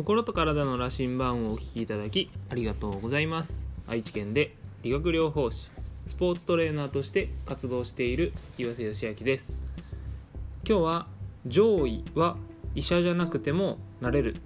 [0.00, 3.66] 心と体の羅針盤をお聞きいただきありがとうございます。
[3.86, 5.70] 愛知県で理学療法士
[6.06, 9.58] スポーツトレーナーとして活動している岩瀬義明です。
[10.66, 11.06] 今日は
[11.44, 12.38] 上位は
[12.74, 14.36] 医者じゃなくてもなれる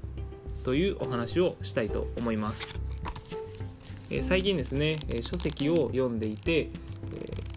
[0.65, 2.75] というお話をしたいと思います。
[4.11, 6.71] え最近ですねえ書籍を読んでいてえ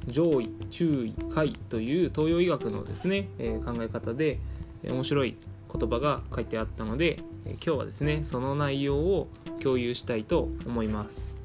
[0.05, 4.37] 上位注意下位という東洋医学のですねえ考え方で
[4.83, 5.35] 面白い
[5.73, 9.27] 言葉が書いてあったので今日はですねその内容を
[9.61, 11.37] 共有したいと思います。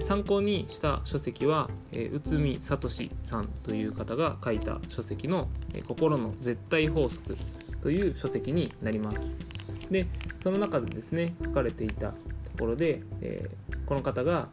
[0.00, 2.88] 参考にした書籍は内海聡
[3.22, 5.48] さんという方が書いた書籍の
[5.86, 7.36] 「心の絶対法則」
[7.80, 9.18] という書籍になります。
[9.90, 10.06] で
[10.42, 12.16] その中でですね書かれていたと
[12.58, 13.48] ころで、え
[13.86, 14.48] この方が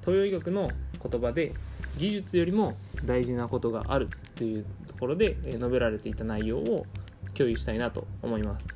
[0.00, 0.70] 東洋医学の
[1.02, 1.54] 言葉で
[1.96, 6.86] 技術よりも大事なことがあるというところで述べられていた内容を
[7.34, 8.66] 共有したいなと思います。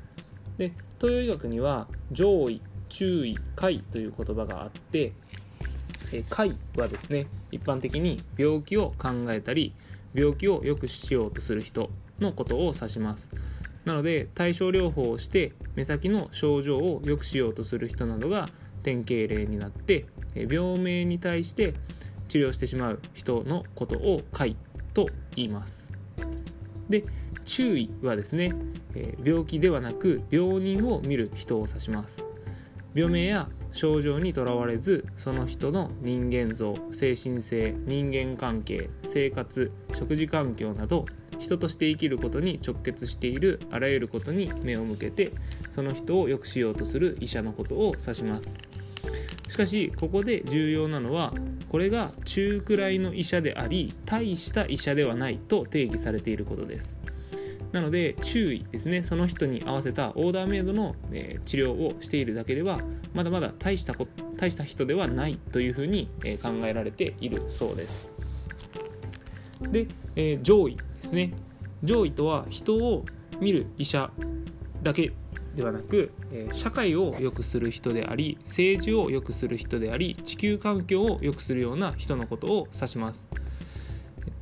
[0.58, 5.12] で東洋医学には上位注意下位という言葉があって
[6.30, 9.74] 下位はですね一般的に病気を考えたり
[10.14, 11.90] 病気を良くしようとする人
[12.20, 13.28] のことを指します。
[13.84, 18.48] なので対症療法をして目先の症状を良くしようとする人などが
[18.82, 21.74] 典型例になって病名に対して
[22.28, 24.56] 治療してしまう人のことを下位
[24.92, 25.92] と言います。
[26.88, 27.04] で
[27.46, 28.52] 注意はですね、
[28.94, 32.22] え病気ではなく病人を見る人を指します。
[32.94, 41.04] 病名や症状にとらわれずその人の人間像精神性人間関係生活食事環境など
[41.38, 45.32] 人として生きることに直結しているあらゆることに目を向けて
[45.72, 48.58] その人を良くしようとする医者のことを指します。
[49.46, 51.34] しかしここで重要なのは
[51.68, 56.95] これが中くらいの医者であり大した医者ではないと定義されていることです。
[57.72, 59.04] なので注意ですね。
[59.04, 62.80] その人に合わせたオーダーメイドの、え、治療をしているだけでは
[63.12, 64.06] まだまだ大したこ
[64.36, 68.08] 大した人ではないというふうに、え、考えられているそうです。
[69.60, 71.32] で、えー、上位ですね。
[71.82, 73.04] 上位とは人を
[73.40, 74.10] 見る医者
[74.82, 75.12] だけ
[75.54, 76.12] ではなく、
[76.52, 83.26] 社会を良くする人であり政治を良くする人であり地球環境を良くするような人のことを指します。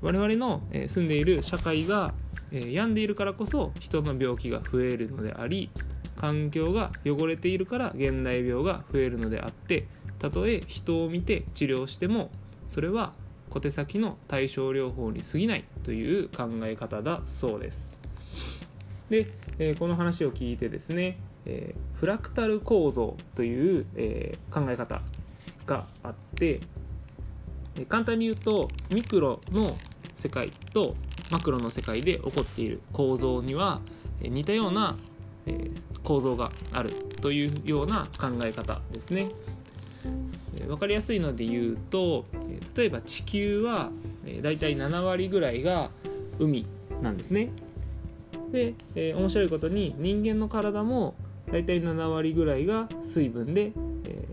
[0.01, 2.15] 我々の住んでいる社会が
[2.53, 5.71] え病んでいるからこそ人の病気が増えるのであり
[6.17, 9.87] 環境が汚れているから現代病が増えるのであって
[10.19, 12.31] たとえ人を見て治療しても
[12.69, 13.13] それは
[13.51, 17.97] 小手先の対症療法に過ぎないという考え方だそうです。
[19.11, 25.03] で、えー、この話を聞いてですね、えー、フラクタル構造という、えー、考え方
[25.67, 26.61] があって、
[27.89, 29.77] 簡単に言うとミクロの
[30.17, 30.95] 世界と
[31.31, 33.81] マクロの世界で起こっている構造には
[34.21, 34.97] 似たような
[36.03, 39.29] 構造があるというような考え方ですね。
[40.67, 42.25] 分かりやすいので言うと
[42.77, 43.91] 例えば地球は
[44.43, 45.91] だいたい7割ぐらいが
[46.39, 46.67] 海
[47.03, 47.51] なんですね。
[48.53, 51.15] で、え、面白いことに人間の体も
[51.51, 53.73] だいたい7割ぐらいが水分で、
[54.05, 54.25] え、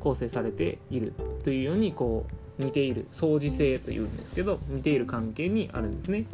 [0.00, 1.12] 構成されている
[1.44, 6.24] というようにこう似ている相似性というんですけど似ている関係にあるんですね。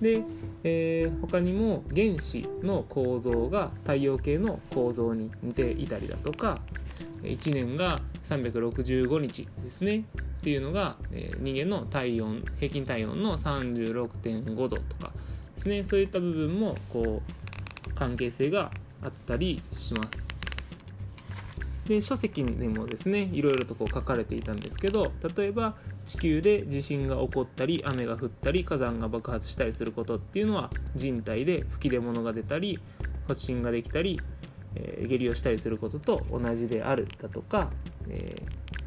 [0.00, 0.22] で、
[0.64, 6.60] えー、他にも原子の構造が太陽系の構造に似ていたりだとか
[7.22, 10.04] 1年が365日ですね
[10.40, 15.12] っていうのが、えー、人間の体温平均体温の36.5度とか
[15.54, 17.22] ですねそういった部分もこ
[17.88, 18.70] う関係性が
[19.02, 20.33] あったりします。
[21.86, 32.78] で書籍にもですねいろいろとこう書かれていたんですけど例えば地球で地震が起こったり雨が降ったり火山が爆発したりすることっていうのは人体で吹き出物が出たり
[33.28, 34.20] 発疹ができたり、
[34.76, 37.70] えー、下痢をしたりすることと同じであるだとか、
[38.08, 38.83] えー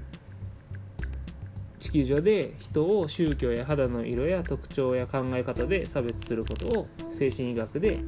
[1.88, 8.01] 地球上で人を宗教や肌の色や特徴や考え方で差別することを精神医学で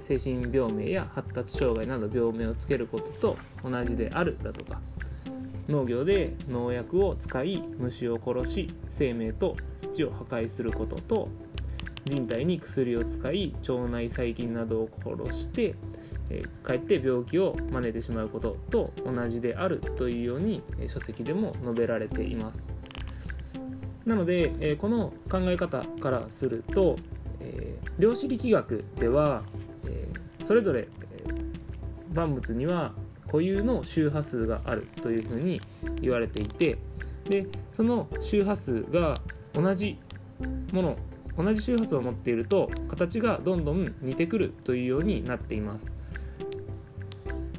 [0.00, 4.80] 精神病名や発達障害など病名をつけることと同じであるだとか
[5.68, 11.28] 農業で農薬を使い虫を殺し生命と土を破壊することと
[12.06, 15.74] 人体に薬を使い腸内細菌などを殺して、
[16.30, 22.77] え、かえって病気を招いてしまうことと同じであるというように書籍でも述べられています。
[24.08, 26.96] なので、えー、この考え方からすると、
[27.40, 29.42] えー、量子力学では、
[29.84, 30.88] えー、それぞれ、え、
[32.14, 32.94] 万物には
[33.26, 35.60] 固有の周波数があるというふうに
[36.00, 36.78] 言われていて
[37.28, 39.20] でその周波数が
[39.52, 39.98] 同じ
[40.72, 40.96] もの
[41.36, 45.92] 同じ周波数を持っていると形がどんどん似てくるというようになっています。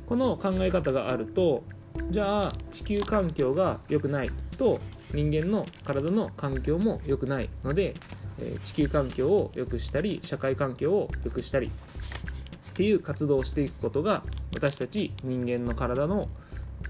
[0.07, 1.63] この考え方があると
[2.09, 4.79] じゃあ地球環境が良くないと
[5.13, 7.95] 人間の体の環境も良くないので、
[8.39, 14.23] え地球環境を良くしたり社会環境を良くしたりっていう活動をしていくことが
[14.53, 16.27] 私たち人間の体の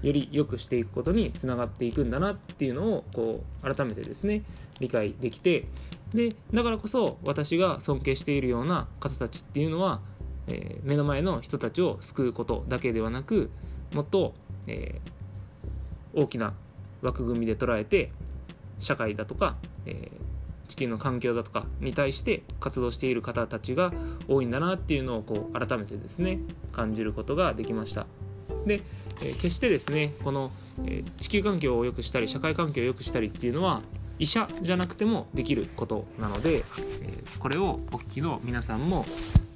[0.02, 4.42] より良くしていくことにつながっていくんだなっていうのをこう改めてですね
[4.78, 5.66] 理解できて
[6.14, 10.00] でだからこそ私が尊敬しているような方たちっていうのは、
[10.46, 13.50] えー、目の前の人たちを救うことだけではなく
[13.92, 14.34] もっと、
[14.66, 16.54] えー、大きな
[17.02, 18.10] 枠組みで捉えて
[18.78, 19.56] 社会だとか、
[19.86, 23.92] えー、地球の環境だとかに対して活動している方たちが
[24.28, 26.38] 多いんだなっていうのをこう改めてですね
[26.72, 28.06] 感じることができました。
[28.66, 28.82] で、
[29.22, 30.50] えー、決してですねこの、
[30.84, 33.82] えー、地球環境を良くしたり社会環境を良くしたりっていうのは
[34.18, 39.06] 医者じゃなくてもできることなので、えー、これをお聞きの皆さんも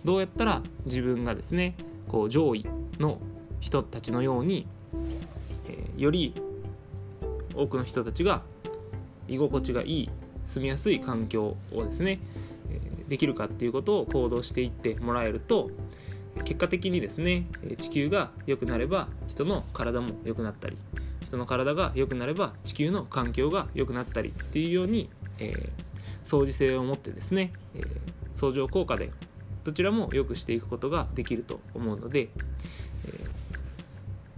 [0.05, 1.75] どうやったら自分がですね
[2.09, 2.67] こう上位
[2.99, 3.19] の
[3.61, 4.67] 人たちのように、
[5.69, 6.35] えー、より
[7.57, 8.43] 多くの人たちが
[9.29, 10.11] 居心地がいい
[10.47, 12.21] 住みやすい環境をですね、
[13.09, 15.71] できるかっていうことを行動していってもらえると
[16.45, 17.47] 結果的にですね
[17.79, 20.77] 地球が良くなれば人の体も良くなったり
[21.23, 25.71] 人の体が良くなれば地球の環境が良くなったりっていうように、えー、
[26.25, 27.85] 相似性を持ってですね、えー、
[28.37, 29.11] 相乗効果で
[29.63, 33.31] どちらも良くしていくことができると思うので、えー、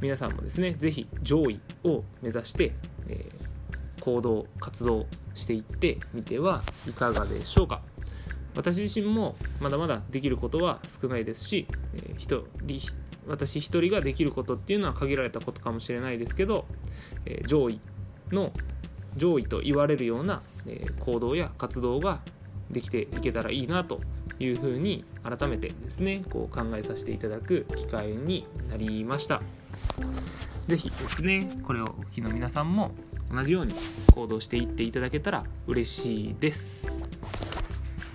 [0.01, 2.73] 皆さんもですね是非上位を目指して、
[3.09, 3.31] え
[4.01, 7.83] 行動活動していってみてはいかがでしょうか。
[8.55, 12.45] 私自身もまだまだできることは少ないですし、えー、人
[13.29, 16.65] 私一人ができることっていうのは限られたことかもしれないですけど、
[17.27, 17.81] えー、上位
[18.33, 18.53] の
[19.17, 22.21] 上位と言われるような、えー、行動や活動が
[22.71, 24.01] できていけたらいいなと
[24.39, 29.43] いうふうに改めてですねこう考えさせていただく機会になりました
[30.67, 31.81] 是非ですねこれ
[32.11, 32.93] 聞きの皆さんも
[33.33, 33.75] 同じように
[34.15, 37.03] 行動していっていただけたら嬉しいです。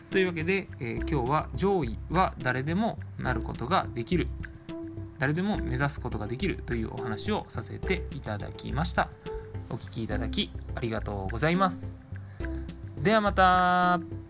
[0.09, 4.27] というわけで、えー、今日は上位は誰でもなることができる
[5.19, 9.09] 誰でも目指すことができるというお話をさせていただきました。
[9.69, 11.99] お聴きいただきありがとうございます。
[12.97, 14.20] ではまた。